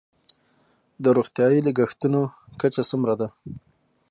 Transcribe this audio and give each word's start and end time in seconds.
د 1.03 1.05
روغتیايي 1.17 1.59
لګښتونو 1.67 2.21
کچه 2.61 2.83
څومره 2.89 3.13
ده؟ 3.19 3.27